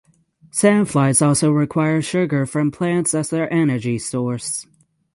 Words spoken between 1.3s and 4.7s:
require sugar from plants as their energy source.